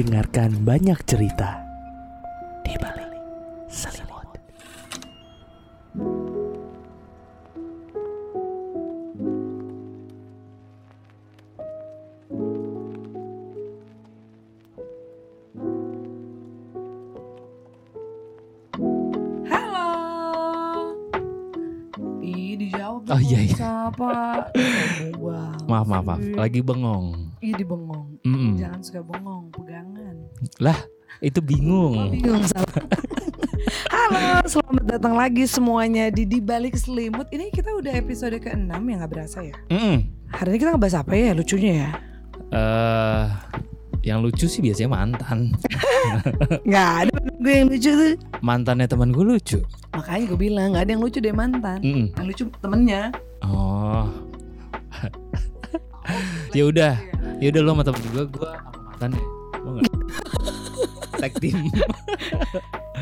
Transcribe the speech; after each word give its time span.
dengarkan 0.00 0.64
banyak 0.64 0.96
cerita 1.04 1.60
di 2.64 2.72
balik 2.80 3.12
selimut. 3.68 4.32
Halo. 19.52 19.88
Ih, 22.24 22.56
dijawab 22.56 23.04
Oh, 23.10 23.20
iya, 23.20 23.40
iya. 23.44 23.52
Siapa? 23.52 24.12
Maaf 25.68 25.86
maaf 25.86 26.04
maaf, 26.08 26.22
lagi 26.34 26.64
bengong. 26.64 27.29
Ih, 27.40 27.56
dibengong. 27.56 28.20
Mm-mm. 28.20 28.60
Jangan 28.60 28.80
suka 28.84 29.00
bengong, 29.00 29.48
pegangan. 29.48 30.16
Itu 31.24 31.40
Oh, 31.40 31.44
bingung. 31.44 32.12
bingung 32.12 32.44
salah. 32.44 32.68
Halo, 33.92 34.44
selamat 34.44 34.84
datang 34.84 35.16
lagi 35.16 35.48
semuanya 35.48 36.12
di 36.12 36.28
di 36.28 36.36
balik 36.36 36.76
selimut. 36.76 37.32
Ini 37.32 37.48
kita 37.48 37.72
udah 37.72 37.96
episode 37.96 38.36
ke-6 38.36 38.68
ya 38.76 38.94
nggak 39.00 39.12
berasa 39.12 39.40
ya. 39.40 39.56
Mm-mm. 39.72 40.04
Hari 40.28 40.48
ini 40.52 40.58
kita 40.60 40.70
ngebahas 40.76 40.96
apa 41.00 41.12
ya 41.16 41.32
lucunya 41.32 41.72
ya? 41.72 41.88
Eh, 42.52 43.24
yang 44.04 44.20
lucu 44.20 44.44
sih 44.44 44.60
biasanya 44.60 44.92
mantan. 44.92 45.56
Nggak 46.68 46.90
ada 47.04 47.12
gue 47.40 47.52
yang 47.52 47.68
lucu 47.72 47.90
tuh. 47.90 48.14
Mantannya 48.40 48.84
teman 48.84 49.16
gue 49.16 49.24
lucu. 49.24 49.58
Makanya 49.96 50.24
gue 50.28 50.38
bilang 50.40 50.66
nggak 50.76 50.84
ada 50.84 50.92
yang 50.92 51.02
lucu 51.04 51.18
deh 51.24 51.32
mantan. 51.32 51.80
Mm-mm. 51.80 52.06
Yang 52.20 52.26
lucu 52.32 52.42
temennya. 52.60 53.02
Oh. 53.44 54.04
ya 56.56 56.64
udah, 56.66 56.94
ya 57.40 57.48
udah 57.48 57.62
lo 57.62 57.70
sama 57.70 57.82
temen 57.82 58.02
gue, 58.06 58.24
gue 58.26 58.46
sama 58.46 58.80
mantan 58.86 59.10
ya. 59.12 59.24
Mau 59.58 59.70
nggak? 59.72 59.84
Tag 61.20 61.32
team. 61.36 61.58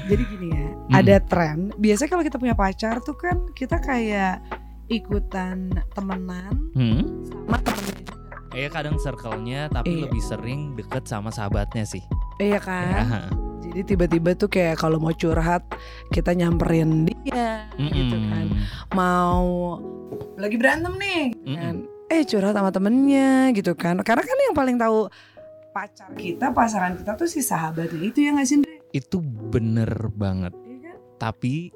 Jadi 0.04 0.22
gini 0.26 0.46
ya, 0.48 0.66
Hmm. 0.88 0.94
ada 0.96 1.16
tren. 1.20 1.58
Biasanya 1.76 2.08
kalau 2.08 2.24
kita 2.24 2.36
punya 2.36 2.54
pacar 2.54 2.98
tuh 2.98 3.14
kan 3.14 3.36
kita 3.52 3.76
kayak 3.78 4.40
ikutan 4.88 5.68
temenan 5.92 6.54
Hmm? 6.72 7.02
sama 7.24 7.58
temennya 7.60 8.00
juga. 8.00 8.16
Eh 8.50 8.66
kadang 8.66 8.96
circle-nya 8.96 9.68
tapi 9.68 9.92
Iya. 9.92 10.02
lebih 10.02 10.22
sering 10.24 10.60
deket 10.74 11.04
sama 11.04 11.28
sahabatnya 11.28 11.84
sih. 11.84 12.00
Iya 12.38 12.58
kan? 12.58 13.04
Ya. 13.04 13.22
Jadi 13.60 13.80
tiba-tiba 13.86 14.32
tuh 14.32 14.48
kayak 14.48 14.78
kalau 14.78 14.96
mau 14.96 15.12
curhat 15.12 15.60
kita 16.08 16.32
nyamperin 16.32 17.04
dia 17.04 17.68
gitu 17.76 18.16
Mm-mm. 18.16 18.32
kan. 18.32 18.46
Mau 18.96 19.76
lagi 20.34 20.56
berantem 20.56 20.96
nih 20.96 21.22
gitu 21.36 21.44
Mm-mm. 21.44 21.58
kan. 21.60 21.76
Eh 22.08 22.24
curhat 22.24 22.56
sama 22.56 22.72
temennya 22.72 23.52
gitu 23.52 23.76
kan. 23.76 24.00
Karena 24.00 24.24
kan 24.24 24.38
yang 24.48 24.56
paling 24.56 24.76
tahu 24.80 25.12
pacar 25.70 26.10
kita, 26.16 26.50
pasangan 26.50 26.96
kita 26.96 27.12
tuh 27.14 27.28
si 27.28 27.44
sahabatnya 27.44 28.00
itu 28.00 28.18
ya 28.24 28.32
nggak 28.34 28.46
sih 28.48 28.56
Ndre? 28.58 28.76
Itu 28.90 29.20
bener 29.22 30.08
banget. 30.16 30.56
Iya 30.64 30.76
kan? 30.82 30.96
Tapi 31.20 31.70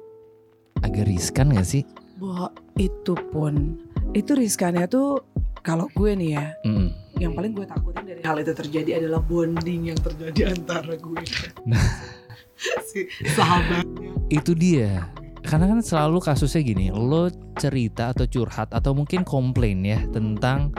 agak 0.81 1.05
riskan 1.07 1.53
gak 1.53 1.69
sih? 1.69 1.85
Wah 2.17 2.49
itu 2.75 3.13
pun 3.31 3.77
itu 4.13 4.31
riskannya 4.33 4.85
tuh 4.85 5.21
kalau 5.63 5.87
gue 5.95 6.11
nih 6.13 6.29
ya 6.37 6.45
Mm-mm. 6.67 6.91
yang 7.17 7.33
paling 7.33 7.55
gue 7.55 7.65
takutin 7.65 8.03
dari 8.05 8.21
hal 8.21 8.37
itu 8.37 8.53
terjadi 8.53 9.01
adalah 9.01 9.23
bonding 9.23 9.89
yang 9.89 9.99
terjadi 9.99 10.53
antara 10.53 10.93
gue 10.93 11.23
Nah. 11.65 11.81
si 12.89 13.07
sahabatnya 13.33 14.11
Itu 14.29 14.53
dia. 14.53 15.09
Karena 15.53 15.69
kan 15.69 15.85
selalu 15.85 16.17
kasusnya 16.17 16.65
gini, 16.65 16.89
lo 16.89 17.29
cerita 17.61 18.09
atau 18.09 18.25
curhat 18.25 18.73
atau 18.73 18.97
mungkin 18.97 19.21
komplain 19.21 19.85
ya 19.85 20.01
tentang 20.09 20.73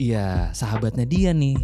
ya 0.00 0.48
sahabatnya 0.56 1.04
dia 1.04 1.36
nih. 1.36 1.60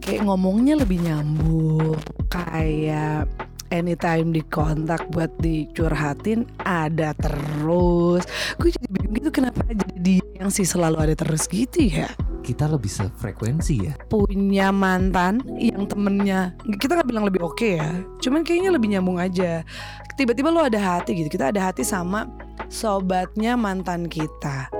kayak 0.00 0.22
ngomongnya 0.22 0.78
lebih 0.78 1.02
nyambung 1.02 1.98
kayak 2.30 3.26
anytime 3.74 4.30
di 4.30 4.42
kontak 4.46 5.02
buat 5.10 5.34
dicurhatin 5.42 6.46
ada 6.62 7.10
terus 7.18 8.22
gue 8.56 8.70
jadi 8.70 8.86
bingung 8.86 9.14
gitu 9.18 9.30
kenapa 9.34 9.66
jadi 9.66 9.98
dia 9.98 10.26
yang 10.38 10.48
sih 10.48 10.62
selalu 10.62 11.10
ada 11.10 11.14
terus 11.18 11.50
gitu 11.50 11.90
ya 11.90 12.06
Kita 12.46 12.70
lebih 12.70 12.86
sefrekuensi 12.86 13.74
ya. 13.82 13.98
punya 14.06 14.70
mantan 14.70 15.42
yang 15.58 15.82
temennya 15.90 16.54
kita 16.78 16.94
nggak 16.94 17.08
bilang 17.10 17.26
lebih 17.26 17.42
oke 17.42 17.74
ya 17.74 18.06
cuman 18.22 18.46
kayaknya 18.46 18.70
lebih 18.70 18.94
nyambung 18.94 19.18
aja 19.18 19.66
tiba-tiba 20.14 20.54
lo 20.54 20.62
ada 20.62 20.78
hati 20.78 21.18
gitu 21.18 21.26
kita 21.26 21.50
ada 21.50 21.58
hati 21.66 21.82
sama 21.82 22.30
sobatnya 22.70 23.58
mantan 23.58 24.06
kita 24.06 24.70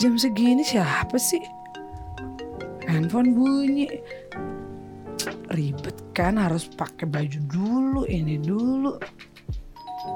jam 0.00 0.14
segini 0.14 0.62
siapa 0.62 1.16
sih? 1.16 1.40
Handphone 2.88 3.32
bunyi. 3.32 3.88
Ribet 5.52 5.96
kan 6.12 6.36
harus 6.36 6.68
pakai 6.68 7.08
baju 7.08 7.40
dulu 7.48 8.02
ini 8.08 8.36
dulu. 8.40 8.96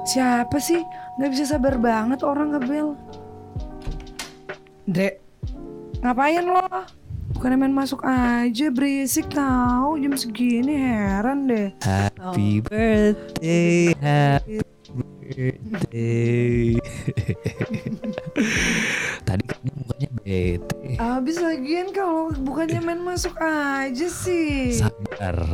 Siapa 0.05 0.57
sih? 0.57 0.81
Nggak 1.17 1.31
bisa 1.33 1.45
sabar 1.57 1.77
banget 1.77 2.25
orang 2.25 2.57
ngebel. 2.57 2.97
Dek 4.89 5.21
ngapain 6.03 6.43
lo? 6.43 6.67
Bukan 7.33 7.55
main 7.57 7.73
masuk 7.73 8.05
aja 8.05 8.69
berisik 8.69 9.31
tahu 9.31 9.97
jam 9.97 10.13
segini 10.13 10.75
heran 10.77 11.49
deh. 11.49 11.73
Happy 11.81 12.61
birthday, 12.61 13.95
happy. 13.97 14.42
Tadi 19.27 19.43
kan 19.47 19.59
mukanya 19.73 20.09
bete. 20.19 20.99
Abis 20.99 21.39
lagian 21.39 21.95
kalau 21.95 22.29
bukannya 22.43 22.79
main 22.83 23.01
masuk 23.01 23.35
aja 23.39 24.07
sih 24.07 24.75
Sabar. 24.75 25.47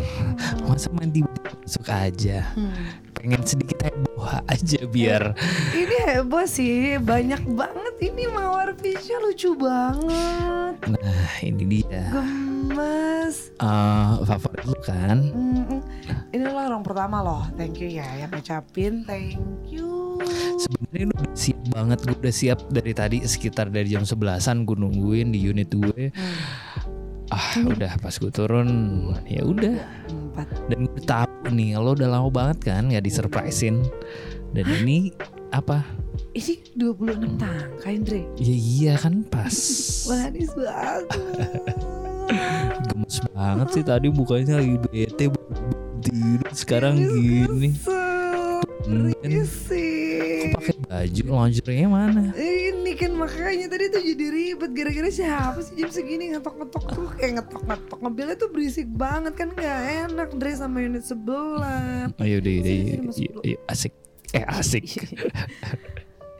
Masa 0.65 0.89
mandi 0.93 1.21
masuk 1.63 1.85
aja. 1.89 2.49
Hmm. 2.57 2.73
Pengen 3.19 3.43
sedikit 3.43 3.83
heboh 3.83 4.31
aja 4.47 4.79
biar 4.87 5.35
Ini 5.75 5.97
heboh 6.07 6.47
sih, 6.47 6.95
banyak 7.03 7.43
banget 7.51 7.95
ini 7.99 8.31
mawar 8.31 8.71
fish 8.79 9.11
lucu 9.11 9.59
banget, 9.59 10.79
Nah 10.87 11.33
ini 11.43 11.83
dia 11.83 12.07
gemes. 12.15 13.51
Eh, 13.59 14.11
Favorit 14.23 14.63
lu 14.63 14.77
kan. 14.79 15.19
Ini 16.31 16.47
lo 16.47 16.55
orang 16.55 16.79
pertama 16.79 17.19
loh, 17.19 17.43
thank 17.59 17.83
you 17.83 17.91
ya 17.91 18.07
yang 18.15 18.31
ngucapin 18.31 19.03
thank 19.03 19.35
you. 19.67 19.98
Sebenarnya 20.59 21.05
lu 21.09 21.15
udah 21.15 21.37
siap 21.37 21.59
banget 21.71 21.99
Gue 22.03 22.17
udah 22.19 22.35
siap 22.35 22.59
dari 22.69 22.91
tadi 22.91 23.17
Sekitar 23.23 23.71
dari 23.71 23.87
jam 23.89 24.03
11an 24.03 24.67
Gue 24.67 24.77
nungguin 24.77 25.31
di 25.31 25.39
unit 25.43 25.69
gue 25.71 26.11
Hmm, 27.29 27.29
Ah 27.29 27.61
udah 27.61 27.93
pas 28.01 28.15
gue 28.17 28.31
turun 28.33 28.69
Ya 29.29 29.45
udah. 29.45 29.77
Dan 30.67 30.89
gue 30.89 31.01
tahu 31.05 31.53
nih 31.53 31.77
Lo 31.77 31.93
udah 31.93 32.09
lama 32.09 32.29
banget 32.33 32.73
kan 32.73 32.89
Gak 32.89 33.05
disurprisein. 33.05 33.85
Dan 34.51 34.65
ini 34.81 35.13
Apa? 35.53 35.85
Ini 36.29 36.77
26 36.77 37.41
tangka 37.41 37.89
Indre. 37.89 38.21
Ya 38.37 38.53
iya 38.53 38.93
kan 39.01 39.25
pas. 39.25 39.55
Manis 40.09 40.53
banget. 40.53 41.07
Gemes 42.85 43.17
banget 43.33 43.67
sih 43.73 43.83
tadi 43.85 44.07
Bukanya 44.13 44.61
lagi 44.61 44.77
bete 44.77 45.25
Tidur 45.99 46.41
sekarang 46.53 46.95
gini 47.01 47.75
Tumben. 48.89 49.13
Tumben. 49.21 49.45
sih. 49.45 50.49
Kok 50.49 50.57
pakai 50.57 50.75
baju 50.81 51.21
lingerie 51.45 51.85
mana 51.85 52.33
Ini 52.33 52.91
kan 52.97 53.11
makanya 53.13 53.65
tadi 53.69 53.85
tuh 53.93 54.01
jadi 54.01 54.25
ribet 54.33 54.71
gara-gara 54.73 55.09
siapa 55.13 55.59
sih 55.61 55.77
jam 55.77 55.89
segini 55.93 56.33
ngetok-ngetok 56.33 56.85
tuh 56.89 57.09
eh 57.21 57.29
ngetok-ngetok 57.37 57.99
mobilnya 58.01 58.35
tuh 58.35 58.49
berisik 58.49 58.89
banget 58.89 59.37
kan 59.37 59.53
nggak 59.53 60.09
enak 60.09 60.29
Dre 60.35 60.51
sama 60.57 60.81
unit 60.81 61.05
sebelah. 61.05 62.09
Ayo 62.17 62.41
deh, 62.41 62.57
deh, 62.65 62.81
asik. 63.69 63.93
Eh 64.33 64.45
asik. 64.49 64.85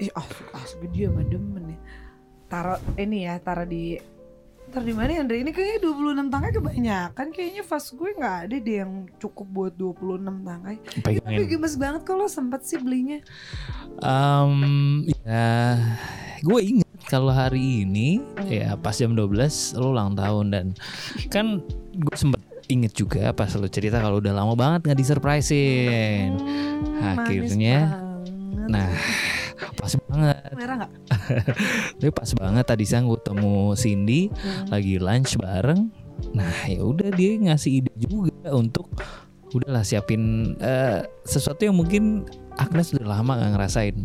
Ih 0.02 0.12
asik 0.16 0.48
asik 0.58 0.80
dia 0.90 1.14
mah 1.14 1.26
demen 1.28 1.76
ya. 1.76 1.80
Taruh 2.50 2.82
ini 2.98 3.30
ya 3.30 3.38
taruh 3.38 3.70
di 3.70 4.02
Ntar 4.70 4.86
di 4.86 4.94
mana 4.94 5.10
ya 5.10 5.22
Andre? 5.22 5.42
Ini 5.42 5.50
kayaknya 5.50 5.78
26 5.82 6.30
tangkai 6.30 6.52
kebanyakan 6.54 7.26
Kayaknya 7.30 7.64
fast 7.64 7.90
gue 7.92 8.10
nggak 8.14 8.36
ada 8.46 8.56
deh 8.56 8.76
yang 8.78 8.92
cukup 9.18 9.48
buat 9.50 9.74
26 9.74 10.22
tangkai 10.46 10.76
Tapi 10.78 11.02
Pegangin. 11.02 11.48
gemes 11.50 11.74
banget 11.74 12.02
kalau 12.04 12.26
sempet 12.26 12.62
sih 12.62 12.78
belinya 12.78 13.18
Em, 14.00 14.54
ya, 15.26 15.76
gue 16.40 16.60
inget 16.62 16.88
kalau 17.04 17.34
hari 17.34 17.84
ini 17.84 18.22
ya 18.46 18.78
pas 18.78 18.94
jam 18.94 19.12
12 19.12 19.34
lo 19.76 19.92
ulang 19.92 20.14
tahun 20.14 20.46
dan 20.54 20.66
kan 21.28 21.60
gue 21.92 22.16
sempet 22.16 22.38
inget 22.70 22.94
juga 22.94 23.34
pas 23.34 23.50
lo 23.52 23.66
cerita 23.66 23.98
kalau 23.98 24.22
udah 24.22 24.32
lama 24.32 24.54
banget 24.54 24.86
nggak 24.86 25.00
disurprisein. 25.02 26.38
Hmm, 26.38 27.18
Akhirnya. 27.18 27.98
Nah, 28.70 28.94
pas 29.76 29.94
banget 30.06 30.38
Merah 30.54 30.76
nggak? 30.80 30.92
tapi 32.00 32.12
pas 32.12 32.30
banget 32.32 32.66
tadi 32.66 32.84
siang 32.84 33.06
gue 33.06 33.20
temu 33.20 33.74
Cindy 33.74 34.32
lagi 34.68 34.96
lunch 34.96 35.36
bareng 35.36 35.92
nah 36.32 36.64
ya 36.64 36.80
udah 36.80 37.10
dia 37.12 37.40
ngasih 37.40 37.80
ide 37.80 37.92
juga 37.96 38.52
untuk 38.52 38.92
udahlah 39.50 39.82
siapin 39.82 40.22
eh, 40.58 41.00
sesuatu 41.24 41.64
yang 41.64 41.74
mungkin 41.74 42.28
Agnes 42.54 42.92
udah 42.92 43.08
lama 43.10 43.40
gak 43.40 43.52
ngerasain 43.56 43.96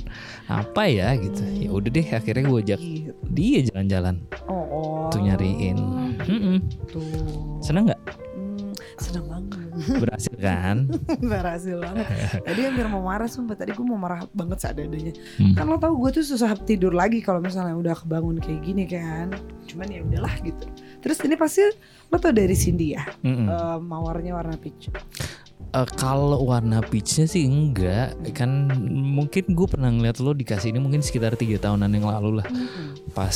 apa 0.47 0.87
ya 0.87 1.11
gitu 1.19 1.43
ya 1.43 1.69
udah 1.69 1.91
deh 1.91 2.07
akhirnya 2.09 2.45
gue 2.45 2.61
ajak 2.65 2.81
dia 3.29 3.59
jalan-jalan 3.65 4.23
Oh, 4.47 4.55
oh. 4.65 5.11
tuh 5.11 5.21
nyariin 5.21 5.77
Mm-mm. 6.23 6.57
Tuh. 6.87 7.03
seneng 7.61 7.91
nggak 7.91 8.03
Hmm, 8.35 8.71
seneng 8.97 9.27
banget. 9.27 9.54
berhasil 10.03 10.35
kan 10.39 10.87
Berhasil 11.33 11.77
banget. 11.81 12.07
Tadi 12.43 12.61
hampir 12.65 12.87
mau 12.89 13.03
marah 13.03 13.29
sumpah. 13.29 13.57
Tadi 13.57 13.75
gue 13.75 13.87
mau 13.87 13.99
marah 13.99 14.27
banget 14.33 14.65
seadanya. 14.65 15.13
Hmm. 15.41 15.55
Kan 15.57 15.65
lo 15.69 15.77
tau 15.81 15.95
gue 15.97 16.11
tuh 16.21 16.25
susah 16.25 16.55
tidur 16.59 16.95
lagi 16.95 17.21
kalau 17.21 17.41
misalnya 17.43 17.75
udah 17.75 17.95
kebangun 17.97 18.39
kayak 18.39 18.61
gini 18.63 18.85
kan. 18.87 19.35
Cuman 19.67 19.87
ya 19.91 20.01
udahlah 20.05 20.35
gitu. 20.43 20.65
Terus 21.01 21.19
ini 21.25 21.35
pasti 21.35 21.63
lo 22.11 22.17
tau 22.19 22.33
dari 22.33 22.55
Cindy 22.55 22.95
ya. 22.95 23.05
Mm-mm. 23.25 23.47
Eh, 23.51 23.79
mawarnya 23.83 24.33
warna 24.37 24.57
peach. 24.57 24.91
Eh, 25.75 25.89
kalau 25.99 26.39
warna 26.47 26.79
peachnya 26.87 27.27
sih 27.27 27.51
enggak 27.51 28.15
kan 28.31 28.71
mungkin 28.87 29.59
gue 29.59 29.67
pernah 29.67 29.91
ngeliat 29.91 30.23
lo 30.23 30.31
dikasih 30.31 30.71
ini 30.71 30.79
mungkin 30.79 31.03
sekitar 31.03 31.35
tiga 31.35 31.59
tahunan 31.59 31.91
yang 31.91 32.07
lalu 32.07 32.39
lah 32.39 32.47
pas 33.11 33.35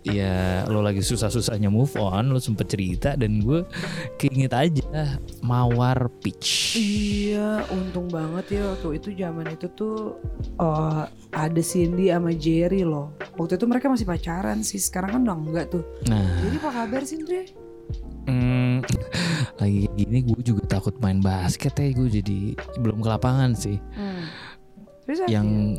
ya 0.00 0.64
lo 0.64 0.80
lagi 0.80 1.04
susah-susahnya 1.04 1.68
move 1.68 1.92
on 1.96 2.32
lo 2.32 2.40
sempet 2.40 2.72
cerita 2.72 3.12
dan 3.14 3.44
gue 3.44 3.68
keinget 4.16 4.52
aja 4.52 5.20
mawar 5.40 6.08
peach 6.20 6.72
Iya, 6.72 7.66
untung 7.68 8.06
banget 8.08 8.56
ya 8.56 8.62
waktu 8.70 8.96
itu 8.96 9.08
zaman 9.12 9.46
itu 9.50 9.66
tuh 9.74 10.16
eh, 10.56 11.02
ada 11.30 11.62
Cindy 11.62 12.08
sama 12.08 12.30
Jerry 12.30 12.86
loh. 12.86 13.10
Waktu 13.34 13.58
itu 13.58 13.66
mereka 13.66 13.90
masih 13.90 14.06
pacaran 14.06 14.62
sih, 14.62 14.78
sekarang 14.78 15.18
kan 15.18 15.20
udah 15.26 15.36
enggak 15.36 15.66
tuh. 15.68 15.82
nah 16.06 16.22
Jadi 16.42 16.56
apa 16.58 16.70
kabar 16.70 17.02
Cindy? 17.02 17.40
mm, 18.20 18.86
lagi 19.58 19.90
gini 19.96 20.18
gue 20.22 20.40
juga 20.44 20.62
takut 20.70 20.94
main 21.02 21.18
basket 21.18 21.74
ya 21.74 21.90
gue 21.90 22.08
jadi 22.08 22.38
belum 22.78 23.02
ke 23.02 23.08
lapangan 23.10 23.50
sih 23.52 23.76
Hmm. 23.92 24.24
Terus 25.04 25.26
yang 25.26 25.74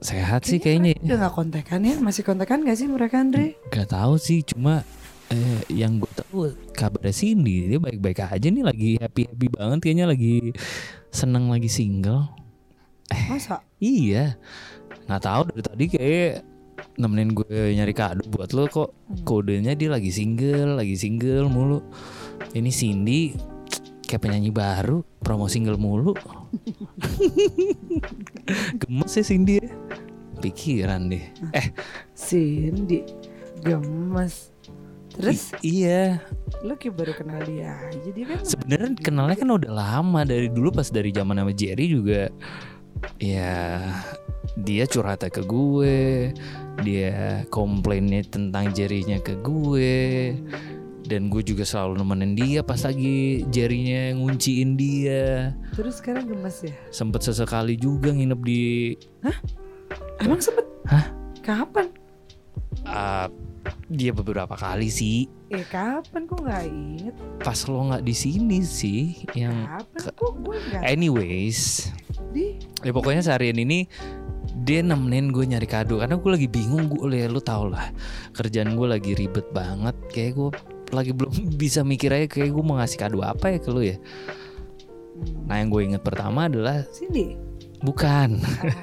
sehat 0.00 0.48
sih 0.48 0.58
kayaknya 0.60 0.96
ya. 0.96 1.00
Udah 1.04 1.16
gak 1.28 1.34
kontekan 1.36 1.80
ya? 1.84 1.96
Masih 2.00 2.22
kontekan 2.24 2.64
gak 2.64 2.76
sih 2.76 2.88
mereka 2.88 3.20
Andre? 3.20 3.56
Gak 3.68 3.92
tahu 3.92 4.16
sih 4.16 4.40
cuma 4.44 4.84
eh, 5.30 5.60
yang 5.70 6.02
gue 6.02 6.12
tahu 6.12 6.50
kabarnya 6.74 7.14
Cindy 7.14 7.70
dia 7.70 7.78
baik-baik 7.78 8.26
aja 8.26 8.48
nih 8.50 8.64
lagi 8.66 8.90
happy 8.98 9.30
happy 9.30 9.46
banget 9.48 9.78
kayaknya 9.80 10.06
lagi 10.10 10.50
seneng 11.14 11.48
lagi 11.48 11.70
single 11.70 12.26
Masa? 13.30 13.62
iya 13.82 14.38
nggak 15.06 15.22
tahu 15.22 15.40
dari 15.50 15.62
tadi 15.62 15.84
kayak 15.90 16.32
nemenin 16.98 17.34
gue 17.34 17.74
nyari 17.74 17.94
kado 17.94 18.22
buat 18.30 18.50
lo 18.54 18.66
kok 18.70 18.94
kodenya 19.26 19.74
dia 19.74 19.90
lagi 19.90 20.10
single 20.10 20.78
lagi 20.78 20.94
single 20.94 21.50
mulu 21.50 21.82
ini 22.54 22.70
Cindy 22.70 23.34
kayak 24.10 24.26
penyanyi 24.26 24.50
baru 24.50 25.06
promo 25.22 25.46
single 25.46 25.78
mulu. 25.78 26.18
Gemes 28.82 29.12
ya 29.14 29.22
Cindy. 29.22 29.62
Pikiran 30.42 31.06
deh. 31.06 31.22
Eh. 31.54 31.70
Cindy 32.18 33.06
Gemes. 33.62 34.50
Terus? 35.14 35.54
I- 35.62 35.86
iya. 35.86 36.18
Lu 36.66 36.74
kayak 36.74 36.94
baru 36.98 37.12
kenal 37.14 37.38
dia 37.46 37.78
aja 37.86 38.10
Dia 38.10 38.26
kan 38.26 38.42
sebenarnya 38.42 38.90
kenalnya 38.98 39.36
kan 39.38 39.50
udah 39.54 39.70
lama 39.70 40.26
dari 40.26 40.50
dulu 40.50 40.74
pas 40.74 40.90
dari 40.90 41.14
zaman 41.14 41.38
sama 41.38 41.54
Jerry 41.54 41.86
juga. 41.86 42.26
Ya 43.22 43.86
dia 44.58 44.82
curhatnya 44.90 45.30
ke 45.30 45.46
gue 45.46 46.34
dia 46.82 47.46
komplainnya 47.54 48.26
tentang 48.26 48.74
Jerry-nya 48.74 49.22
ke 49.22 49.38
gue 49.38 50.34
dan 51.06 51.32
gue 51.32 51.40
juga 51.40 51.64
selalu 51.64 52.00
nemenin 52.04 52.32
dia 52.36 52.60
pas 52.60 52.80
lagi 52.84 53.42
Jerry-nya 53.48 54.14
ngunciin 54.20 54.76
dia 54.76 55.56
Terus 55.72 55.98
sekarang 55.98 56.28
gemes 56.28 56.60
ya? 56.60 56.74
sempet 56.92 57.24
sesekali 57.24 57.74
juga 57.74 58.12
nginep 58.12 58.40
di 58.44 58.94
Emang 60.20 60.40
sempet? 60.40 60.66
Hah? 60.84 61.06
Kapan? 61.40 61.88
uh, 62.84 63.26
dia 63.90 64.14
beberapa 64.14 64.54
kali 64.54 64.86
sih 64.88 65.26
Eh 65.50 65.66
kapan 65.66 66.30
kok 66.30 66.46
gak 66.46 66.62
inget? 66.70 67.14
pas 67.42 67.58
lo 67.66 67.90
nggak 67.90 68.06
di 68.06 68.14
sini 68.14 68.62
sih 68.62 69.26
yang 69.34 69.66
Kapan 69.66 70.14
kok 70.14 70.32
gue 70.46 70.56
gak 70.70 70.82
anyways 70.86 71.90
di 72.30 72.54
ya 72.86 72.94
pokoknya 72.94 73.26
seharian 73.26 73.58
ini 73.58 73.90
dia 74.62 74.84
nemenin 74.84 75.32
gue 75.34 75.42
nyari 75.42 75.66
kado 75.66 75.98
karena 75.98 76.20
gue 76.20 76.30
lagi 76.30 76.48
bingung 76.50 76.86
gue 76.86 77.02
lu 77.26 77.40
tau 77.42 77.66
lah 77.66 77.90
kerjaan 78.36 78.76
gue 78.76 78.86
lagi 78.86 79.12
ribet 79.18 79.48
banget 79.50 79.96
kayak 80.12 80.38
gue 80.38 80.50
lagi 80.92 81.12
belum 81.14 81.32
bisa 81.62 81.80
mikir 81.86 82.10
aja 82.12 82.26
kayak 82.26 82.50
gue 82.52 82.64
mau 82.64 82.78
ngasih 82.78 82.98
kado 82.98 83.20
apa 83.22 83.50
ya 83.54 83.58
ke 83.58 83.70
lu 83.70 83.82
ya? 83.82 83.96
Nah 85.46 85.60
yang 85.60 85.68
gue 85.68 85.82
inget 85.84 86.02
pertama 86.02 86.48
adalah 86.48 86.84
Cindy? 86.90 87.36
Bukan. 87.80 88.36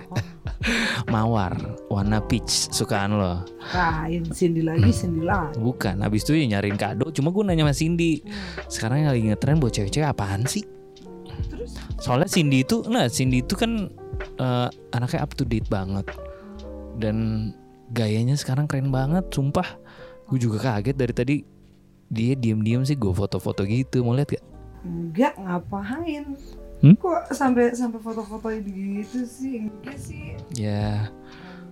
Oh, 0.09 0.17
mawar 1.13 1.53
warna 1.87 2.17
peach 2.17 2.73
sukaan 2.73 3.13
lo. 3.13 3.45
Kain 3.69 4.25
Cindy 4.33 4.65
lagi? 4.65 4.89
Cindy 4.89 5.21
lagi 5.21 5.57
bukan 5.61 6.01
habis 6.01 6.25
itu 6.25 6.33
ya 6.33 6.57
nyariin 6.57 6.79
kado 6.79 7.13
cuma 7.13 7.29
gue 7.29 7.43
nanya 7.45 7.69
sama 7.69 7.75
Cindy. 7.77 8.25
Sekarang 8.65 9.05
yang 9.05 9.09
lagi 9.13 9.23
ngetren 9.29 9.61
buat 9.61 9.73
cewek-cewek 9.73 10.09
apaan 10.09 10.49
sih? 10.49 10.65
Terus? 11.53 11.77
Soalnya 12.01 12.29
Cindy 12.29 12.65
itu 12.65 12.81
nah 12.89 13.05
Cindy 13.05 13.45
itu 13.45 13.53
kan 13.53 13.89
eh, 14.41 14.67
anaknya 14.93 15.19
up 15.21 15.31
to 15.37 15.45
date 15.45 15.69
banget. 15.69 16.09
Dan 16.97 17.49
gayanya 17.93 18.33
sekarang 18.33 18.65
keren 18.65 18.89
banget 18.89 19.29
sumpah. 19.29 19.77
Gue 20.27 20.41
juga 20.41 20.59
kaget 20.59 20.95
dari 20.97 21.13
tadi 21.13 21.35
dia 22.07 22.33
diam-diam 22.35 22.83
sih 22.87 22.95
gue 22.95 23.11
foto-foto 23.11 23.63
gitu. 23.67 24.03
Mau 24.03 24.15
lihat 24.15 24.31
gak? 24.35 24.45
Enggak 24.87 25.33
ngapain? 25.39 26.35
Hmm? 26.77 26.93
Kok 26.93 27.33
sampai 27.33 27.73
sampai 27.73 27.99
foto-foto 27.99 28.47
gitu 28.53 29.25
sih? 29.25 29.67
Enggak 29.67 29.97
sih. 29.97 30.37
Ya. 30.53 31.09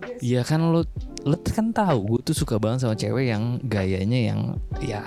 Enggak 0.02 0.18
sih. 0.20 0.34
ya 0.36 0.42
kan 0.44 0.60
lo 0.60 0.84
lo 1.24 1.36
kan 1.40 1.72
tahu 1.72 2.00
gue 2.18 2.20
tuh 2.32 2.36
suka 2.36 2.60
banget 2.60 2.84
sama 2.86 3.00
cewek 3.00 3.32
yang 3.32 3.58
gayanya 3.64 4.20
yang 4.34 4.40
ya 4.84 5.02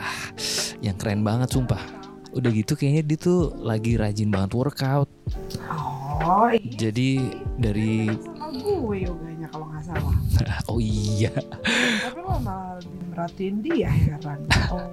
yang 0.80 0.96
keren 0.96 1.22
banget 1.22 1.52
sumpah. 1.52 1.80
Udah 2.32 2.50
gitu 2.52 2.76
kayaknya 2.76 3.02
dia 3.04 3.18
tuh 3.20 3.40
lagi 3.60 4.00
rajin 4.00 4.32
banget 4.32 4.56
workout. 4.56 5.10
Oh 6.24 6.48
iya 6.50 6.88
jadi 6.88 7.30
dari 7.60 8.10
sama 8.14 8.48
gue 8.54 8.96
yoganya 9.04 9.46
kalau 9.52 9.66
nggak 9.70 9.82
salah. 9.84 10.14
Oh 10.70 10.78
iya 10.80 11.32
lo 12.28 12.38
malah 12.38 12.76
lebih 12.78 13.02
merhatiin 13.08 13.56
dia 13.60 13.88
heran 13.88 14.40
Oh. 14.68 14.84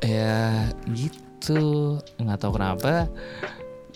Ya 0.00 0.70
gitu. 0.88 1.98
Nggak 2.16 2.38
tahu 2.38 2.52
kenapa. 2.54 3.10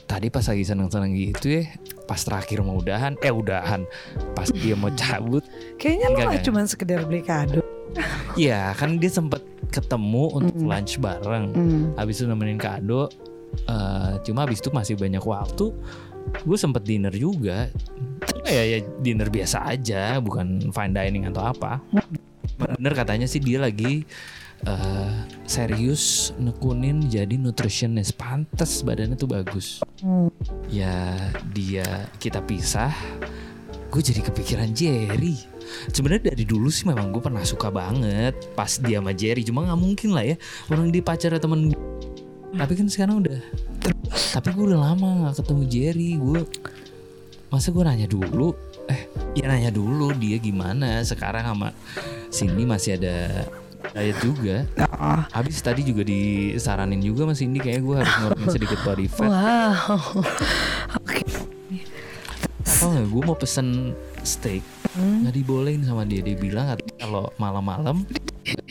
Tadi 0.03 0.27
pas 0.29 0.45
lagi 0.45 0.65
seneng-seneng 0.67 1.15
gitu 1.15 1.63
ya 1.63 1.65
pas 2.03 2.19
terakhir 2.19 2.61
mau 2.61 2.77
udahan 2.77 3.15
eh 3.23 3.31
udahan. 3.31 3.87
Pas 4.35 4.51
dia 4.51 4.75
mau 4.75 4.91
cabut. 4.93 5.41
Kayaknya 5.79 6.07
lo 6.11 6.19
enggak. 6.19 6.43
cuma 6.45 6.61
sekedar 6.67 7.07
beli 7.07 7.23
kado. 7.23 7.63
Ya 8.35 8.75
kan 8.75 8.99
dia 8.99 9.09
sempet 9.09 9.41
ketemu 9.71 10.25
untuk 10.35 10.57
Mm. 10.59 10.69
lunch 10.69 10.95
bareng. 10.99 11.47
Hmm. 11.55 11.85
habis 11.97 12.21
itu 12.21 12.27
nemenin 12.27 12.61
kado 12.61 13.09
eh, 13.65 14.13
cuma 14.25 14.45
habis 14.45 14.61
itu 14.61 14.69
masih 14.69 14.97
banyak 14.97 15.23
waktu 15.23 15.73
gue 16.43 16.59
sempet 16.59 16.83
dinner 16.85 17.15
juga. 17.15 17.71
Ya 18.45 18.63
ya 18.67 18.79
dinner 19.01 19.29
biasa 19.29 19.65
aja 19.65 20.19
bukan 20.19 20.69
fine 20.69 20.93
dining 20.93 21.25
atau 21.29 21.49
apa 21.49 21.81
bener 22.83 22.99
katanya 22.99 23.31
sih 23.31 23.39
dia 23.39 23.63
lagi 23.63 24.03
eh, 24.67 25.15
serius 25.47 26.35
nekunin 26.35 27.07
jadi 27.07 27.39
nutritionist. 27.39 28.19
Pantas 28.19 28.83
badannya 28.83 29.15
tuh 29.15 29.31
bagus. 29.31 29.87
Ya 30.67 31.15
dia 31.55 32.11
kita 32.19 32.43
pisah 32.43 32.91
gue 33.87 34.03
jadi 34.03 34.19
kepikiran 34.27 34.75
Jerry. 34.75 35.39
Sebenarnya 35.95 36.35
dari 36.35 36.43
dulu 36.43 36.75
sih 36.75 36.83
memang 36.91 37.15
gue 37.15 37.23
pernah 37.23 37.47
suka 37.47 37.71
banget 37.71 38.35
pas 38.59 38.83
dia 38.83 38.99
sama 38.99 39.15
Jerry. 39.15 39.47
Cuma 39.47 39.63
nggak 39.63 39.79
mungkin 39.79 40.19
lah 40.19 40.27
ya 40.27 40.37
orang 40.67 40.91
dia 40.91 41.07
pacarnya 41.07 41.39
temen 41.39 41.71
tapi 42.53 42.77
kan 42.77 42.91
sekarang 42.91 43.23
udah 43.23 43.41
tapi 44.35 44.53
gue 44.53 44.75
udah 44.75 44.91
lama 44.91 45.31
nggak 45.31 45.39
ketemu 45.39 45.63
Jerry. 45.71 46.11
Gue 46.19 46.43
masa 47.47 47.71
gue 47.71 47.87
nanya 47.87 48.11
dulu? 48.11 48.51
Eh 48.91 49.07
ya 49.39 49.47
nanya 49.47 49.71
dulu 49.71 50.11
dia 50.19 50.43
gimana 50.43 50.99
sekarang 51.07 51.47
sama 51.47 51.71
Cindy 52.33 52.65
masih 52.65 52.97
ada 52.97 53.45
diet 53.93 54.17
juga. 54.25 54.65
Habis 55.31 55.61
tadi 55.61 55.85
juga 55.85 56.03
disaranin 56.03 57.05
juga 57.05 57.29
sama 57.29 57.35
Cindy 57.37 57.61
kayak 57.61 57.85
gue 57.85 57.97
harus 58.01 58.15
ngurangin 58.25 58.49
sedikit 58.57 58.79
body 58.83 59.07
fat. 59.07 59.29
Wow. 59.29 60.01
Oke. 60.97 61.21
Tau 62.65 62.89
gak 62.89 63.07
gue 63.07 63.23
mau 63.23 63.37
pesen 63.37 63.93
steak. 64.25 64.65
Hmm. 64.93 65.25
nggak 65.25 65.35
dibolehin 65.37 65.85
sama 65.85 66.09
dia. 66.09 66.21
Dia 66.25 66.37
bilang 66.37 66.77
kalau 67.01 67.29
malam-malam 67.41 68.05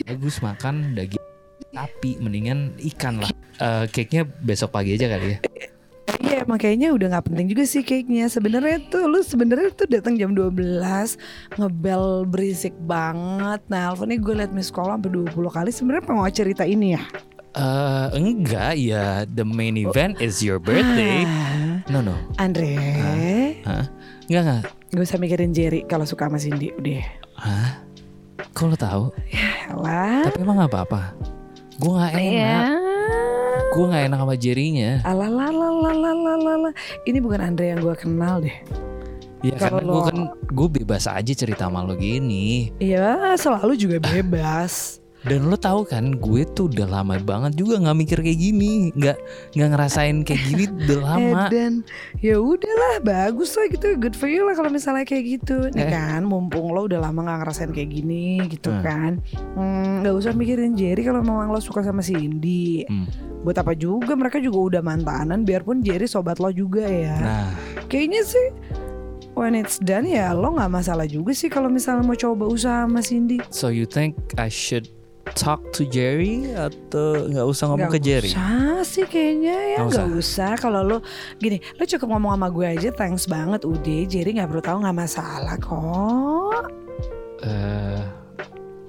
bagus 0.05 0.37
makan 0.41 0.93
daging 0.93 1.21
sapi 1.71 2.17
mendingan 2.17 2.73
ikan 2.93 3.21
lah. 3.21 3.31
Eh 3.61 3.85
cake 3.93 4.11
nya 4.13 4.23
besok 4.25 4.73
pagi 4.73 4.97
aja 4.97 5.05
kali 5.05 5.37
ya 5.37 5.50
emang 6.41 6.57
kayaknya 6.57 6.89
udah 6.91 7.07
nggak 7.13 7.25
penting 7.31 7.47
juga 7.49 7.63
sih 7.63 7.81
cake-nya. 7.81 8.27
Sebenarnya 8.27 8.81
tuh 8.89 9.05
lu 9.07 9.21
sebenarnya 9.21 9.69
tuh 9.71 9.87
datang 9.87 10.17
jam 10.17 10.33
12 10.33 10.57
ngebel 11.55 12.25
berisik 12.25 12.75
banget. 12.83 13.61
Nah, 13.67 13.93
teleponnya 13.93 14.17
gue 14.17 14.33
liat 14.41 14.51
miss 14.51 14.73
call 14.73 14.89
sampai 14.89 15.09
20 15.09 15.31
kali. 15.47 15.69
Sebenarnya 15.69 16.03
mau 16.09 16.27
cerita 16.27 16.63
ini 16.65 16.97
ya? 16.97 17.03
Eh, 17.51 18.07
enggak 18.15 18.79
ya, 18.79 19.27
the 19.27 19.43
main 19.43 19.75
event 19.75 20.15
is 20.23 20.39
your 20.39 20.55
birthday. 20.55 21.27
Ah, 21.27 21.83
No 21.91 21.99
no, 21.99 22.15
Andre, 22.39 22.79
Hah? 23.67 23.83
Enggak 24.31 24.41
enggak. 24.47 24.61
gak 24.95 25.03
usah 25.03 25.19
mikirin 25.19 25.51
Jerry 25.51 25.83
kalau 25.83 26.07
suka 26.07 26.31
sama 26.31 26.39
Cindy. 26.39 26.71
Udah. 26.71 27.03
Hah? 27.35 27.83
Kok 28.55 28.65
lo 28.71 28.77
tahu? 28.79 29.03
Alah. 29.67 30.31
Tapi 30.31 30.37
emang 30.39 30.63
nggak 30.63 30.71
apa-apa. 30.71 31.11
Gue 31.75 31.91
nggak 31.91 32.13
enak. 32.15 32.63
Gue 33.71 33.85
nggak 33.87 34.03
enak 34.07 34.19
sama 34.23 34.35
Jerry-nya 34.39 34.91
lalalala. 35.81 36.71
Ini 37.09 37.17
bukan 37.17 37.41
Andre 37.41 37.73
yang 37.73 37.81
gue 37.81 37.95
kenal 37.97 38.45
deh. 38.45 38.57
Iya 39.41 39.57
karena 39.57 39.81
gue 39.81 40.01
kan 40.05 40.17
gue 40.53 40.67
bebas 40.69 41.09
aja 41.09 41.33
cerita 41.33 41.65
sama 41.65 41.81
lo 41.81 41.97
gini. 41.97 42.69
Iya 42.77 43.33
selalu 43.33 43.73
juga 43.73 43.97
bebas. 43.97 45.00
Dan 45.21 45.45
lo 45.45 45.55
tahu 45.55 45.83
kan, 45.83 46.13
gue 46.13 46.41
tuh 46.47 46.65
udah 46.65 46.89
lama 46.91 47.15
banget 47.15 47.53
juga 47.53 47.77
nggak 47.77 47.93
mikir 47.95 48.17
kayak 48.19 48.39
gini, 48.39 48.89
nggak 48.91 49.17
nggak 49.53 49.69
ngerasain 49.69 50.17
kayak 50.21 50.41
gini 50.43 50.63
udah 50.67 50.99
lama. 51.07 51.41
Eh, 51.43 51.49
dan 51.51 51.73
ya 52.17 52.35
udahlah, 52.35 52.97
bagus 52.99 53.53
lah 53.53 53.67
gitu. 53.67 53.93
Good 53.95 54.13
for 54.13 54.25
you 54.25 54.41
lah 54.43 54.53
kalau 54.53 54.67
misalnya 54.67 55.03
kayak 55.03 55.37
gitu. 55.37 55.69
Nih 55.69 55.83
Eh. 55.83 55.91
kan, 55.91 56.21
mumpung 56.23 56.69
lo 56.69 56.85
udah 56.85 56.97
lama 56.99 57.21
gak 57.23 57.37
ngerasain 57.39 57.69
kayak 57.69 57.89
gini 57.91 58.41
gitu 58.49 58.69
Hmm. 58.69 58.81
kan. 58.81 59.11
Hmm, 59.53 60.01
gak 60.01 60.15
usah 60.15 60.31
mikirin 60.31 60.73
Jerry 60.73 61.01
kalau 61.01 61.21
memang 61.21 61.47
lo 61.47 61.59
suka 61.59 61.81
sama 61.81 62.01
Cindy. 62.01 62.81
Hmm. 62.83 63.05
Buat 63.41 63.61
apa 63.61 63.73
juga 63.73 64.13
mereka 64.13 64.37
juga 64.37 64.57
udah 64.57 64.81
mantanan 64.81 65.41
biarpun 65.41 65.81
Jerry 65.81 66.05
sobat 66.05 66.37
lo 66.37 66.49
juga 66.49 66.83
ya. 66.83 67.17
Nah, 67.17 67.49
Kayaknya 67.85 68.21
sih 68.23 68.47
when 69.31 69.51
it's 69.51 69.77
done 69.77 70.03
ya 70.03 70.31
lo 70.31 70.51
nggak 70.51 70.71
masalah 70.71 71.03
juga 71.03 71.31
sih 71.31 71.45
kalau 71.45 71.67
misalnya 71.67 72.01
mau 72.01 72.13
coba 72.13 72.45
usaha 72.45 72.83
sama 72.83 72.99
Cindy. 72.99 73.39
so 73.49 73.67
you 73.67 73.83
think 73.83 74.15
I 74.35 74.47
should 74.47 74.87
talk 75.33 75.61
to 75.71 75.83
Jerry 75.83 76.51
atau 76.51 77.25
nggak 77.25 77.47
usah 77.47 77.65
ngomong 77.69 77.87
Nggak 77.87 77.97
ke 77.97 78.05
Jerry? 78.05 78.29
usah 78.29 78.81
sih 78.81 79.05
kayaknya 79.05 79.55
ya 79.55 79.77
Nggak 79.81 79.93
nggak 79.93 80.09
usah. 80.17 80.51
Kalau 80.55 80.81
lo 80.81 80.97
gini, 81.37 81.59
lo 81.75 81.83
cukup 81.83 82.07
ngomong 82.09 82.31
sama 82.35 82.47
gue 82.49 82.67
aja 82.67 82.89
thanks 82.91 83.25
banget 83.25 83.61
udah. 83.63 84.01
Jerry 84.05 84.35
nggak 84.35 84.49
perlu 84.49 84.63
tahu 84.63 84.77
nggak 84.81 84.97
masalah 84.97 85.55
kok. 85.57 86.65
Eh, 87.41 88.01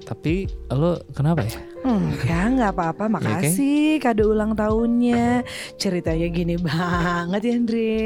tapi 0.03 0.45
lo 0.69 1.01
kenapa 1.11 1.47
ya? 1.47 1.57
Enggak, 1.83 2.45
nggak 2.59 2.71
apa-apa. 2.73 3.05
Makasih 3.19 3.99
kado 3.99 4.31
ulang 4.31 4.53
tahunnya. 4.53 5.43
Ceritanya 5.77 6.29
gini 6.29 6.55
banget 6.57 7.41
ya 7.43 7.53
Andre. 7.57 7.97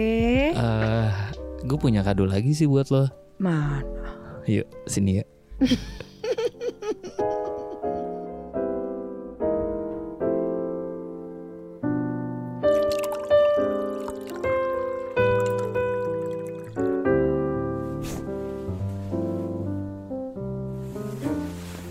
Eh, 0.54 1.10
gue 1.62 1.78
punya 1.78 2.00
kado 2.00 2.24
lagi 2.24 2.52
sih 2.52 2.64
buat 2.64 2.88
lo. 2.88 3.08
Man, 3.36 3.84
Yuk 4.46 4.64
sini 4.86 5.20
ya. 5.20 5.24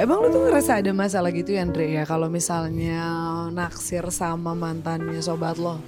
emang 0.05 0.21
lo 0.21 0.27
tuh 0.29 0.41
ngerasa 0.45 0.71
ada 0.85 0.91
masalah 0.93 1.33
gitu 1.33 1.57
ya 1.57 1.65
Andre 1.65 1.85
ya 1.89 2.03
kalau 2.05 2.29
misalnya 2.29 3.01
naksir 3.49 4.05
sama 4.13 4.53
mantannya 4.53 5.17
sobat 5.17 5.57
lo? 5.57 5.81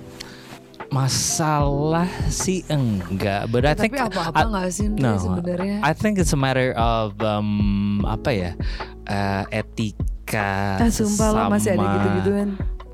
Masalah 0.89 2.07
sih 2.31 2.63
enggak, 2.65 3.51
but 3.51 3.67
I 3.67 3.75
think 3.75 3.93
Tapi 3.93 4.07
apa-apa 4.07 4.39
I- 4.39 4.49
nggak 4.49 4.67
sih 4.71 4.87
no, 4.89 5.19
sebenarnya? 5.19 5.77
I 5.83 5.93
think 5.93 6.17
it's 6.17 6.33
a 6.33 6.39
matter 6.39 6.73
of 6.73 7.13
um, 7.21 8.01
apa 8.07 8.29
ya 8.31 8.51
eh, 9.05 9.43
etika. 9.53 10.81
Ah, 10.81 10.89
sumpah 10.89 11.27
lo 11.29 11.41
masih 11.53 11.75
ada 11.75 11.83
sama- 11.83 11.93
gitu-gituan. 12.01 12.47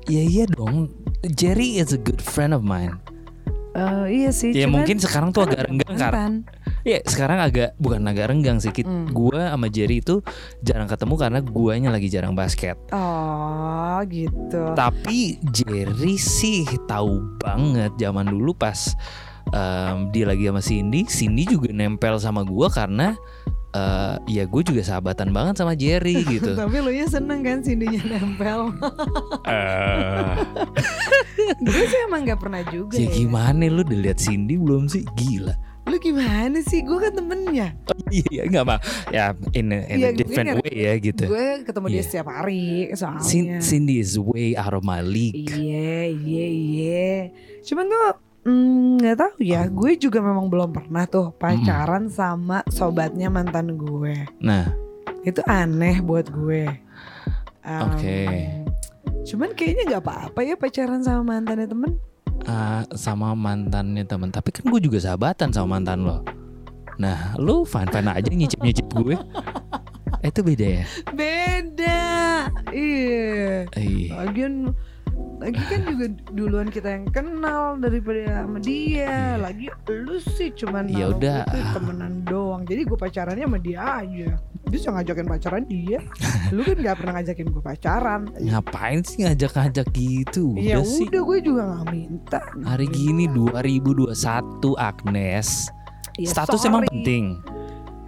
Ya 0.04 0.22
iya 0.26 0.44
dong. 0.50 0.92
Jerry 1.32 1.80
is 1.80 1.96
a 1.96 2.00
good 2.00 2.20
friend 2.20 2.52
of 2.52 2.60
mine. 2.60 2.98
Eh, 3.72 4.22
iya 4.22 4.30
sih. 4.34 4.52
Ya 4.52 4.66
cuman 4.68 4.82
mungkin 4.82 5.00
sekarang 5.00 5.30
tuh 5.32 5.48
agak 5.48 5.64
renggang 5.70 5.94
karena 5.96 6.28
mantan. 6.84 6.92
ya 6.92 6.98
sekarang 7.08 7.38
agak 7.40 7.72
bukan 7.80 8.04
agak 8.04 8.28
renggang 8.28 8.60
sih. 8.60 8.68
Hmm. 8.76 9.08
Gua 9.08 9.50
sama 9.50 9.66
Jerry 9.66 9.98
itu 9.98 10.20
jarang 10.60 10.84
ketemu 10.86 11.14
karena 11.16 11.40
guanya 11.40 11.88
lagi 11.88 12.12
jarang 12.12 12.36
basket. 12.36 12.76
Oh 12.92 13.98
gitu. 14.06 14.76
Tapi 14.76 15.40
Jerry 15.48 16.14
sih 16.14 16.62
tahu 16.84 17.40
banget 17.40 17.96
zaman 17.96 18.28
dulu 18.28 18.52
pas 18.52 18.92
em, 19.50 20.12
dia 20.12 20.28
lagi 20.28 20.44
sama 20.46 20.60
Cindy, 20.60 21.00
Cindy 21.04 21.44
juga 21.44 21.72
nempel 21.72 22.20
sama 22.20 22.44
gua 22.44 22.68
karena 22.68 23.16
eh, 23.74 24.14
ya 24.30 24.46
gue 24.46 24.62
juga 24.62 24.80
sahabatan 24.80 25.34
banget 25.34 25.58
sama 25.58 25.74
Jerry 25.74 26.22
gitu. 26.36 26.54
Tapi 26.54 26.78
lo 26.78 26.88
nya 26.88 27.08
seneng 27.08 27.42
kan 27.42 27.58
Cindy-nya 27.58 28.04
nempel. 28.06 28.70
Eh, 29.44 30.32
Gue 31.60 31.84
sih 31.84 32.00
emang 32.08 32.24
gak 32.24 32.40
pernah 32.40 32.64
juga 32.64 32.96
ya 32.96 33.04
ya. 33.04 33.12
gimana 33.12 33.68
lu 33.68 33.84
udah 33.84 33.98
lihat 34.00 34.16
Cindy 34.16 34.56
belum 34.56 34.88
sih? 34.88 35.04
Gila. 35.14 35.52
Lu 35.84 35.96
gimana 35.98 36.58
sih? 36.60 36.80
Gue 36.80 36.98
kan 36.98 37.12
temennya. 37.12 37.76
Iya 38.08 38.24
iya 38.30 38.42
nggak 38.46 38.64
mah. 38.64 38.78
Ya 39.10 39.24
in 39.52 39.68
a, 39.68 39.84
in 39.84 39.96
Iya, 39.98 40.08
a 40.08 40.10
gue 40.10 40.18
different 40.18 40.48
way 40.58 40.74
ya 40.74 40.92
gitu. 40.96 41.24
Gue 41.26 41.46
ketemu 41.62 41.86
dia 41.88 41.94
Iya. 41.94 42.04
setiap 42.04 42.26
hari 42.26 42.64
soalnya. 42.92 43.20
Cin- 43.22 43.60
Cindy 43.60 43.98
is 43.98 44.14
way 44.14 44.54
out 44.54 44.72
of 44.72 44.82
my 44.82 45.00
league. 45.00 45.50
Iya, 45.50 46.08
iya, 46.08 46.46
iya. 46.48 47.12
Cuman 47.60 47.84
tuh 47.86 48.02
mm, 48.44 48.88
nggak 48.98 49.16
tahu 49.18 49.34
ya. 49.40 49.66
Gue 49.66 49.96
juga 49.96 50.18
memang 50.18 50.48
belum 50.48 50.70
pernah 50.70 51.04
tuh 51.04 51.32
pacaran 51.34 52.08
sama 52.08 52.64
sobatnya 52.68 53.28
mantan 53.28 53.74
gue. 53.74 54.24
Nah, 54.38 54.68
Itu 55.20 55.40
aneh 55.44 56.00
buat 56.00 56.28
gue. 56.28 56.68
Em, 57.60 57.80
Oke. 57.88 58.20
Cuman 59.24 59.52
kayaknya 59.52 59.84
nggak 59.90 60.04
apa-apa 60.04 60.40
ya 60.40 60.52
pacaran 60.54 61.00
sama 61.00 61.34
mantannya 61.34 61.64
temen. 61.64 61.96
Uh, 62.46 62.82
sama 62.94 63.32
mantannya 63.36 64.04
temen. 64.04 64.30
Tapi 64.30 64.50
kan 64.54 64.64
gue 64.68 64.80
juga 64.80 64.98
sahabatan 65.00 65.50
sama 65.52 65.78
mantan 65.78 66.04
lo. 66.04 66.22
Nah, 66.94 67.34
lu 67.42 67.66
fine 67.66 67.90
fine 67.90 68.10
aja 68.10 68.30
nyicip 68.30 68.60
nyicip 68.62 68.86
gue. 68.94 69.18
Eh, 70.22 70.30
itu 70.32 70.40
beda 70.40 70.66
ya. 70.80 70.84
Beda. 71.12 72.02
Iya. 72.70 73.66
Iya. 73.76 74.10
Lagian 74.24 74.72
lagi 75.36 75.60
kan 75.68 75.80
juga 75.84 76.06
duluan 76.32 76.68
kita 76.72 76.88
yang 76.96 77.06
kenal 77.12 77.76
daripada 77.76 78.46
sama 78.46 78.58
dia. 78.62 79.36
Lagi 79.36 79.68
lu 79.90 80.16
sih 80.22 80.48
cuman 80.54 80.88
Ya 80.88 81.12
udah. 81.12 81.44
temenan 81.76 82.24
doang. 82.24 82.64
Jadi 82.64 82.88
gue 82.88 82.96
pacarannya 82.96 83.44
sama 83.44 83.58
dia 83.60 83.80
aja. 84.00 84.38
Bisa 84.64 84.90
ngajakin 84.90 85.26
pacaran 85.26 85.64
dia. 85.64 86.00
Lu 86.50 86.62
kan 86.62 86.76
gak 86.76 86.96
pernah 86.98 87.12
ngajakin 87.18 87.46
gue 87.46 87.62
pacaran. 87.62 88.20
Ngapain 88.34 89.00
sih 89.02 89.22
ngajak-ngajak 89.22 89.86
gitu? 89.92 90.56
Ya 90.56 90.80
Udah 90.80 90.88
sih. 90.88 91.06
udah 91.06 91.22
gue 91.22 91.38
juga 91.40 91.62
gak 91.70 91.84
minta. 91.88 92.40
Hari 92.64 92.86
gini 92.88 93.24
2021 93.28 94.10
Agnes. 94.74 95.68
Ya, 96.14 96.30
Status 96.30 96.58
sorry. 96.58 96.70
emang 96.70 96.82
penting. 96.86 97.24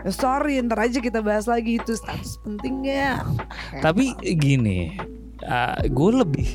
Ya, 0.03 0.11
sorry, 0.11 0.63
ntar 0.63 0.79
aja 0.81 0.99
kita 0.99 1.19
bahas 1.19 1.47
lagi 1.47 1.79
itu 1.79 1.93
status 1.93 2.39
penting 2.41 2.87
gak? 2.87 3.27
Tapi 3.83 4.15
gini, 4.39 4.95
gue 5.85 6.11
lebih 6.15 6.47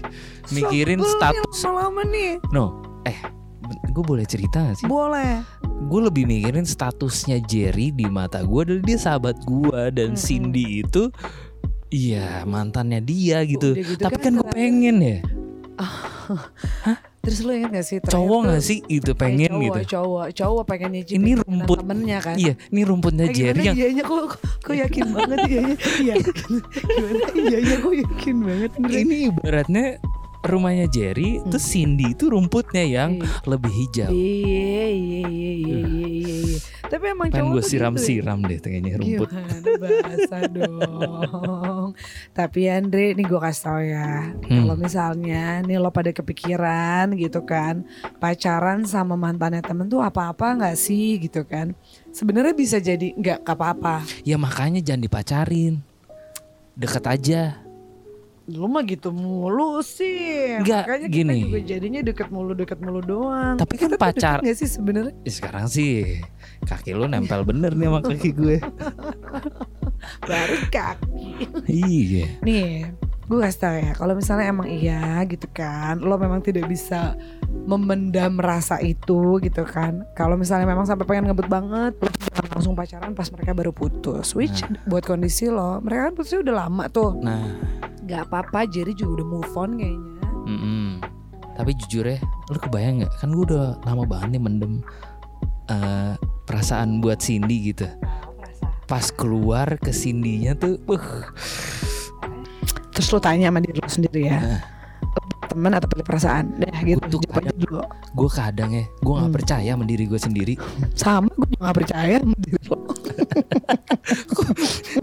mikirin 0.50 1.04
status. 1.04 1.60
lama-lama 1.62 2.08
nih. 2.08 2.40
No, 2.56 2.80
eh, 3.04 3.20
gue 3.92 4.04
boleh 4.04 4.24
cerita 4.24 4.64
gak 4.64 4.80
sih? 4.80 4.88
Boleh. 4.88 5.44
Gue 5.84 6.02
lebih 6.02 6.24
mikirin 6.24 6.64
statusnya 6.64 7.42
Jerry 7.42 7.90
di 7.90 8.06
mata 8.06 8.42
gue 8.42 8.62
adalah 8.62 8.82
dia 8.82 8.98
sahabat 8.98 9.38
gue 9.42 9.82
dan 9.92 10.14
Mm-mm. 10.14 10.20
Cindy 10.20 10.82
itu, 10.82 11.10
iya 11.90 12.44
mantannya 12.44 13.00
dia 13.00 13.44
gitu. 13.44 13.74
Udah 13.74 13.86
gitu 13.86 14.02
Tapi 14.02 14.16
kan 14.16 14.24
kan 14.24 14.34
gue 14.38 14.48
pengen 14.50 14.98
ya, 15.00 15.18
Terus 17.22 17.46
lu 17.46 17.54
inget 17.54 17.70
gak 17.72 17.86
sih? 17.86 17.98
cowok 18.02 18.40
gak 18.48 18.64
sih 18.64 18.82
itu 18.88 19.14
pengen 19.14 19.52
cowok, 19.52 19.62
gitu. 19.62 19.80
Cowok, 19.94 20.26
cowok 20.34 20.64
pengen 20.66 20.90
nyicipin 20.92 21.22
Ini 21.22 21.32
rumput. 21.38 21.78
temennya 21.78 22.18
kan. 22.18 22.34
Iya, 22.34 22.54
ini 22.66 22.82
rumputnya 22.82 23.26
Eh, 23.28 23.34
Jerry 23.36 23.62
yang 23.62 23.76
iyanya 23.78 24.04
kok, 24.04 24.18
kok, 24.26 24.34
kok 24.60 24.74
yakin 24.76 25.06
banget 25.12 25.40
iyanya 25.46 25.76
Iya 26.00 26.14
Gimana 26.90 27.26
iyanya 27.36 27.76
kok 27.78 27.94
yakin 27.94 28.36
banget 28.42 28.70
ini 28.82 29.16
ibaratnya 29.30 29.86
rumahnya 30.42 30.88
Jerry, 30.88 31.38
Hmm. 31.38 31.48
terus 31.48 31.66
Cindy 31.66 32.12
itu 32.12 32.28
rumputnya 32.28 32.82
yang 32.82 33.18
Iya. 33.18 33.30
lebih 33.46 33.72
hijau. 33.72 34.10
Iya 34.10 34.86
iya 34.90 35.22
iya 35.24 35.52
iya 35.54 35.54
iya 35.54 35.78
iya 35.78 36.36
iya. 36.42 36.60
Tapi 36.84 37.06
emang 37.08 37.30
cowok 37.30 37.40
gue 37.48 37.56
gitu 37.56 37.64
ya. 37.64 37.70
siram-siram 37.72 38.40
deh 38.42 38.60
kayaknya 38.60 38.94
rumput. 38.98 39.30
Gimana 39.32 39.72
bahasa 39.80 40.38
dong 40.46 41.88
Tapi 42.34 42.60
Andre 42.68 43.06
nih 43.14 43.24
gue 43.24 43.40
kasih 43.40 43.64
tau 43.64 43.80
ya 43.80 44.12
Hmm. 44.42 44.60
Kalau 44.60 44.76
misalnya 44.76 45.44
nih 45.62 45.78
lo 45.78 45.88
pada 45.88 46.12
kepikiran 46.12 47.16
gitu 47.16 47.42
kan 47.42 47.88
Pacaran 48.18 48.84
sama 48.84 49.16
mantannya 49.16 49.62
temen 49.62 49.88
tuh 49.88 50.02
apa-apa 50.02 50.60
gak 50.60 50.76
sih 50.76 51.16
gitu 51.18 51.44
kan 51.44 51.72
Sebenarnya 52.10 52.52
bisa 52.52 52.76
jadi 52.78 53.14
nggak 53.14 53.48
apa-apa 53.48 54.04
Ya 54.22 54.36
makanya 54.36 54.82
jangan 54.82 55.00
dipacarin. 55.02 55.80
Deket 56.74 57.06
aja. 57.06 57.61
Lu 58.44 58.66
mah 58.66 58.82
gitu 58.82 59.10
mulu 59.10 59.80
sih. 59.82 60.58
Nggak, 60.58 60.84
Makanya 60.84 61.08
gini. 61.08 61.30
kita 61.32 61.46
juga 61.46 61.60
jadinya 61.64 62.02
deket 62.02 62.28
mulu 62.28 62.52
deket 62.52 62.80
mulu 62.80 63.00
doang. 63.00 63.56
Tapi 63.56 63.76
kan 63.76 63.88
Kita 63.88 63.98
pacar- 63.98 64.42
gak 64.42 64.58
sih 64.58 64.66
sebenarnya? 64.68 65.14
Eh, 65.22 65.30
sekarang 65.30 65.66
sih 65.66 66.20
kaki 66.62 66.92
lu 66.92 67.06
nempel 67.06 67.42
bener 67.42 67.72
nih 67.72 67.88
sama 67.88 68.00
kaki 68.02 68.30
gue. 68.32 68.58
Baru 70.24 70.58
kaki. 70.68 71.30
iya. 71.68 72.26
Nih, 72.42 72.90
gue 73.24 73.38
kasih 73.40 73.60
tau 73.60 73.76
ya. 73.76 73.92
Kalau 73.94 74.14
misalnya 74.14 74.46
emang 74.48 74.68
iya 74.68 75.22
gitu 75.24 75.46
kan, 75.48 76.02
lo 76.02 76.18
memang 76.18 76.42
tidak 76.42 76.66
bisa 76.66 77.14
memendam 77.64 78.36
rasa 78.36 78.82
itu 78.82 79.38
gitu 79.40 79.62
kan. 79.64 80.02
Kalau 80.12 80.34
misalnya 80.34 80.66
memang 80.66 80.84
sampai 80.84 81.06
pengen 81.06 81.30
ngebut 81.30 81.46
banget, 81.46 81.94
lo 82.02 82.10
langsung 82.72 82.80
pacaran 82.80 83.12
pas 83.12 83.28
mereka 83.36 83.52
baru 83.52 83.72
putus. 83.76 84.32
Which 84.32 84.64
buat 84.88 85.04
kondisi 85.04 85.52
lo, 85.52 85.84
mereka 85.84 86.08
kan 86.08 86.14
putusnya 86.16 86.40
udah 86.48 86.56
lama 86.68 86.84
tuh. 86.88 87.12
Nah, 87.20 87.44
Gak 88.08 88.28
apa-apa, 88.32 88.66
Jerry 88.68 88.96
juga 88.96 89.22
udah 89.22 89.28
move 89.28 89.54
on 89.56 89.72
kayaknya. 89.78 90.12
mm-mm. 90.42 90.88
tapi 91.54 91.78
jujur 91.78 92.08
ya, 92.08 92.18
lu 92.50 92.58
kebayang 92.58 93.04
nggak? 93.04 93.14
Kan 93.22 93.30
gue 93.36 93.46
udah 93.54 93.78
lama 93.86 94.04
banget 94.10 94.36
nih 94.36 94.42
mendem 94.42 94.74
eh, 95.70 96.18
perasaan 96.50 96.98
buat 97.04 97.22
Cindy 97.22 97.70
gitu. 97.72 97.86
Pas 98.90 99.14
keluar 99.14 99.78
ke 99.78 99.94
Cindy-nya 99.94 100.58
tuh, 100.58 100.82
uh, 100.90 101.06
Terus 102.92 103.08
lo 103.14 103.20
tanya 103.22 103.54
sama 103.54 103.62
diri 103.62 103.78
lo 103.80 103.88
sendiri 103.88 104.22
ya. 104.28 104.40
Nah. 104.42 104.62
Lo 105.52 105.54
Temen 105.54 105.72
atau 105.76 105.86
pilih 105.86 106.06
perasaan? 106.08 106.56
Dah 106.58 106.80
gitu. 106.80 107.04
Aja 107.04 107.18
kadang- 107.28 107.60
dulu. 107.60 107.84
gue 108.12 108.30
kadang 108.30 108.70
ya, 108.72 108.86
gue 108.88 109.14
nggak 109.14 109.28
Hmm. 109.28 109.36
percaya 109.36 109.70
sama 109.70 109.84
diri 109.84 110.04
gue 110.06 110.18
sendiri. 110.18 110.54
Sama 110.94 111.30
gue 111.30 111.46
juga 111.46 111.62
gak 111.66 111.76
percaya 111.78 112.16
sama 112.18 112.36
diri 112.38 112.58
lo. 112.66 112.78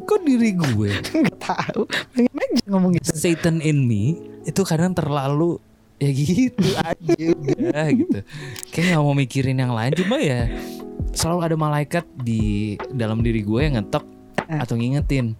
Kok 0.04 0.18
diri 0.22 0.50
gue, 0.54 0.90
Gak 1.28 1.38
tahu. 1.38 1.80
Pengen 2.12 2.34
aja 2.34 2.62
ngomong 2.66 2.90
gitu. 2.94 3.10
Satan 3.10 3.58
in 3.60 3.82
me 3.82 4.18
itu 4.42 4.60
kadang 4.62 4.92
terlalu 4.92 5.56
ya 5.96 6.08
gitu 6.08 6.64
aja 6.80 7.12
udah 7.28 7.86
gitu. 7.90 8.18
Kayak 8.70 8.84
nggak 8.90 9.02
mau 9.02 9.12
mikirin 9.12 9.56
yang 9.58 9.70
lain, 9.70 9.92
cuma 9.94 10.16
ya 10.16 10.46
selalu 11.12 11.38
ada 11.42 11.56
malaikat 11.56 12.04
di 12.14 12.74
dalam 12.88 13.20
diri 13.20 13.42
gue 13.42 13.60
yang 13.60 13.74
ngetok 13.76 14.04
Eh. 14.46 14.56
atau 14.56 14.74
ngingetin 14.74 15.34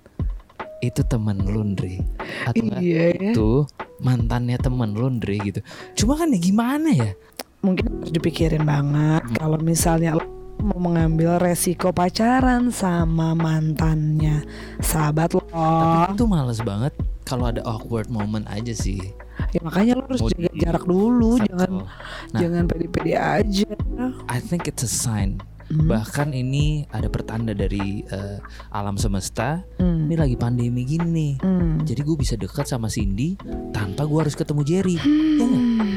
itu 0.80 1.02
temen 1.02 1.42
lu 1.42 1.62
Ndre 1.66 1.98
atau 2.44 2.62
Iya 2.78 3.04
ya. 3.10 3.32
itu 3.32 3.66
mantannya 3.98 4.56
temen 4.56 4.92
lu 4.92 5.10
Ndre 5.10 5.36
gitu. 5.42 5.60
Cuma 5.94 6.14
kan 6.14 6.28
ya 6.28 6.38
gimana 6.38 6.88
ya? 6.88 7.10
Mungkin 7.58 7.84
harus 7.90 8.10
dipikirin 8.10 8.62
banget. 8.62 9.22
Hmm. 9.24 9.34
kalau 9.34 9.58
misalnya 9.58 10.14
lo 10.14 10.22
mau 10.58 10.78
mengambil 10.80 11.38
resiko 11.38 11.90
pacaran 11.90 12.70
sama 12.70 13.34
mantannya 13.34 14.42
sahabat 14.78 15.30
lo. 15.32 15.42
Tapi 15.48 16.14
itu 16.14 16.24
males 16.24 16.58
banget 16.60 16.94
kalau 17.22 17.46
ada 17.46 17.62
awkward 17.62 18.06
moment 18.06 18.46
aja 18.46 18.70
sih. 18.70 19.02
Ya 19.50 19.60
makanya 19.60 19.98
lo 19.98 20.06
harus 20.06 20.22
jaga 20.28 20.46
di- 20.48 20.58
jarak 20.58 20.84
dulu. 20.84 21.38
Settle. 21.38 21.46
jangan 21.48 21.70
Nah. 22.28 22.38
jangan 22.38 22.62
pede-pede 22.66 23.14
aja. 23.14 23.68
I 24.26 24.38
think 24.38 24.66
it's 24.66 24.82
a 24.82 24.90
sign 24.90 25.42
Hmm, 25.68 25.84
bahkan 25.84 26.32
ini 26.32 26.88
ada 26.88 27.12
pertanda 27.12 27.52
dari 27.52 28.00
eh, 28.08 28.38
alam 28.72 28.96
semesta 28.96 29.60
hmm, 29.76 30.08
ini 30.08 30.16
lagi 30.16 30.36
pandemi 30.40 30.88
gini 30.88 31.08
nih. 31.08 31.34
Hmm. 31.44 31.84
jadi 31.84 32.00
gue 32.00 32.16
bisa 32.16 32.34
dekat 32.40 32.64
sama 32.64 32.88
Cindy 32.88 33.36
tanpa 33.72 34.08
gue 34.08 34.18
harus 34.18 34.32
ketemu 34.32 34.64
Jerry. 34.64 34.96
Ya 34.96 35.44
nggak? 35.44 35.64
Hmm. 35.64 35.96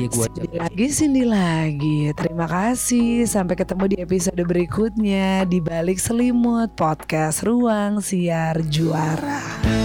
ya 0.00 0.06
gue 0.08 0.26
Cindy 0.32 0.56
lagi 0.56 0.86
Cindy 0.88 1.24
lagi. 1.28 1.98
Terima 2.16 2.46
kasih. 2.48 3.28
Sampai 3.28 3.60
ketemu 3.60 3.84
di 3.92 3.96
episode 4.00 4.40
berikutnya 4.40 5.44
Di 5.44 5.60
balik 5.60 6.00
selimut 6.00 6.72
Podcast 6.72 7.44
Ruang 7.44 8.00
Siar 8.00 8.64
Juara 8.72 9.77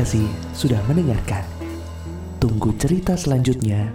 kasih 0.00 0.24
sudah 0.56 0.80
mendengarkan. 0.88 1.44
Tunggu 2.40 2.72
cerita 2.80 3.20
selanjutnya 3.20 3.92